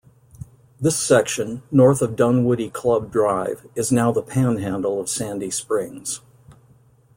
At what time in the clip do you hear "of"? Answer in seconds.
2.01-2.15, 4.99-5.07